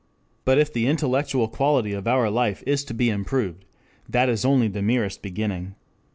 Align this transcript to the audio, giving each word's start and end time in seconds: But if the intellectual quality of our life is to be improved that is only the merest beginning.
But 0.45 0.57
if 0.57 0.73
the 0.73 0.87
intellectual 0.87 1.47
quality 1.47 1.93
of 1.93 2.07
our 2.07 2.31
life 2.31 2.63
is 2.65 2.83
to 2.85 2.93
be 2.95 3.11
improved 3.11 3.65
that 4.09 4.29
is 4.29 4.43
only 4.43 4.67
the 4.67 4.81
merest 4.81 5.21
beginning. 5.21 5.75